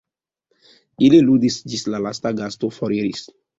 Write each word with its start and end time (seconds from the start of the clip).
Ili 1.09 1.19
ludis, 1.27 1.59
ĝis 1.73 1.85
la 1.95 2.01
lasta 2.07 2.35
gasto 2.43 2.73
foriris. 2.81 3.25